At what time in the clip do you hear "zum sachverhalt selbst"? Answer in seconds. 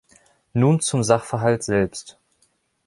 0.79-2.17